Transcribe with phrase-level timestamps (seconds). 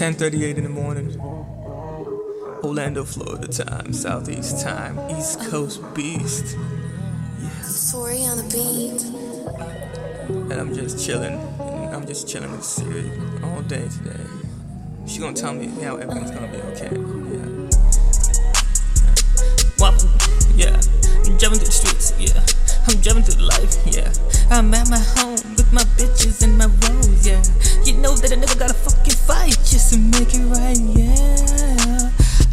[0.00, 1.20] 10:38 in the morning.
[2.64, 6.56] Orlando, Florida time, Southeast time, East Coast beast.
[7.92, 9.02] Tory on the beat.
[10.50, 11.38] And I'm just chilling.
[11.92, 13.12] I'm just chilling with Siri
[13.44, 14.24] all day today.
[15.06, 16.96] She gonna tell me how everything's gonna be okay.
[17.34, 17.48] Yeah.
[19.80, 19.94] Well,
[20.56, 20.80] yeah.
[21.26, 22.14] I'm driving through the streets.
[22.18, 22.40] Yeah.
[22.88, 23.76] I'm driving through the life.
[23.84, 24.10] Yeah.
[24.48, 27.26] I'm at my home my bitches and my rose.
[27.26, 27.42] Yeah.
[27.84, 30.78] You know that a nigga gotta fucking fight just to make it right.
[30.78, 32.10] Yeah.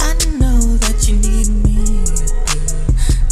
[0.00, 2.04] I know that you need me.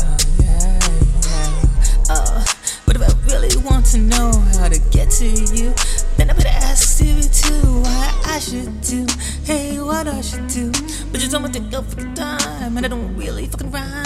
[0.00, 0.80] Oh yeah,
[1.28, 2.14] yeah.
[2.14, 2.44] Uh,
[2.86, 5.74] but if I really want to know how to get to you,
[6.16, 9.06] then I better ask Siri too what I should do.
[9.44, 10.72] Hey, what I should do.
[11.12, 14.05] But you told me to go for the time, and I don't really fucking rhyme.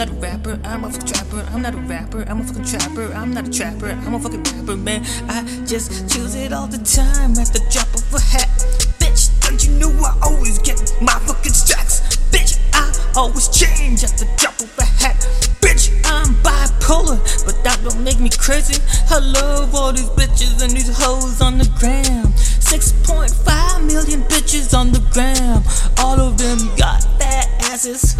[0.00, 1.46] I'm not a rapper, I'm a fucking trapper.
[1.52, 3.12] I'm not a rapper, I'm a fucking trapper.
[3.12, 5.04] I'm not a trapper, I'm a fucking rapper, man.
[5.28, 8.48] I just choose it all the time at the drop of a hat.
[8.96, 12.16] Bitch, don't you know I always get my fucking stacks?
[12.32, 15.20] Bitch, I always change at the drop of a hat.
[15.60, 18.80] Bitch, I'm bipolar, but that don't make me crazy.
[19.10, 22.32] I love all these bitches and these hoes on the gram.
[22.32, 25.62] 6.5 million bitches on the gram.
[25.98, 28.19] All of them got fat asses.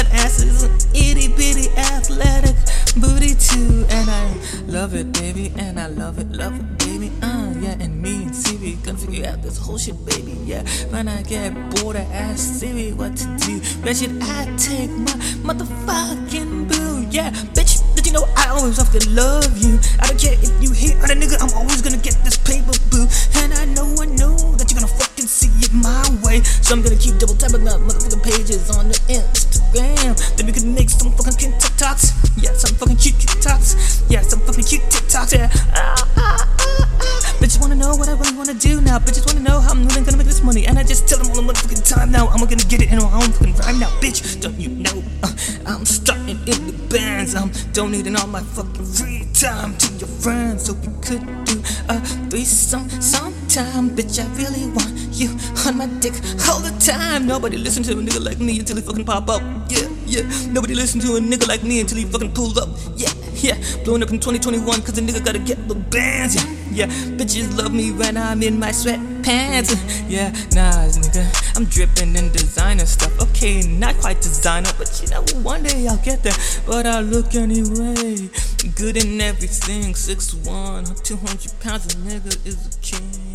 [0.00, 0.64] Ooh, machine gun asses.
[0.94, 2.56] Itty bitty athletic
[2.96, 3.86] booty too.
[3.88, 4.34] And I
[4.66, 5.52] love it, baby.
[5.56, 7.10] And I love it, love it, baby.
[7.22, 10.36] Uh, yeah, and me and Siri gonna figure out this whole shit, baby.
[10.44, 13.58] Yeah, when I get bored, I ask Siri what to do.
[13.82, 15.12] Where should I take my
[15.44, 17.06] motherfucking boo?
[17.10, 19.78] Yeah, bitch, did you know I always fucking love you?
[20.00, 21.19] I don't care if you hit on
[26.70, 30.14] So I'm gonna keep double tapping the motherfucking pages on the Instagram.
[30.36, 32.14] Then we can make some fucking cute TikToks.
[32.38, 34.06] Yeah, some fucking cute TikToks.
[34.08, 35.34] Yeah, some fucking cute TikToks.
[35.34, 35.50] Yeah.
[35.74, 37.36] Ah, ah, ah, ah.
[37.42, 39.00] Bitches wanna know what I really wanna do now.
[39.00, 40.64] Bitches wanna know how I'm really gonna make this money.
[40.64, 42.28] And I just tell them all the motherfucking time now.
[42.28, 44.40] I'm gonna get it in my own fucking rhyme now, bitch.
[44.40, 45.02] Don't you know?
[45.24, 45.34] Uh,
[45.66, 47.34] I'm starting in the bands.
[47.34, 50.66] I'm donating all my fucking free time to your friends.
[50.66, 51.58] So we could do
[51.90, 51.98] a
[52.30, 52.86] threesome
[53.50, 53.90] sometime.
[53.90, 55.30] Bitch, I really want you
[55.66, 56.14] on my dick
[56.48, 57.26] all the time.
[57.26, 59.42] Nobody listen to a nigga like me until he fucking pop up.
[59.68, 60.22] Yeah, yeah.
[60.48, 62.68] Nobody listen to a nigga like me until he fucking pull up.
[62.96, 63.56] Yeah, yeah.
[63.84, 66.36] Blowing up in 2021 cause the nigga gotta get the bands.
[66.36, 66.86] Yeah, yeah.
[67.18, 69.74] Bitches love me when I'm in my sweatpants.
[70.08, 71.56] Yeah, nah, nigga.
[71.56, 73.12] I'm dripping in designer stuff.
[73.20, 76.38] Okay, not quite designer, but you know, one day I'll get there.
[76.66, 78.30] But I look anyway.
[78.76, 79.94] Good in everything.
[79.94, 83.29] 6'1, 200 pounds, a nigga is a king.